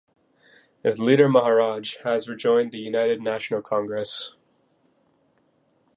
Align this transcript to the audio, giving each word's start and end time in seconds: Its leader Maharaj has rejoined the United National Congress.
Its 0.83 0.97
leader 0.97 1.29
Maharaj 1.29 1.95
has 1.97 2.27
rejoined 2.27 2.71
the 2.71 2.79
United 2.79 3.21
National 3.21 3.61
Congress. 3.61 4.33